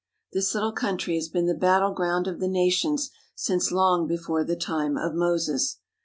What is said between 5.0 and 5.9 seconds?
Moses.